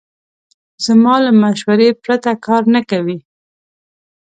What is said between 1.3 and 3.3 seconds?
مشورې پرته کار نه کوي.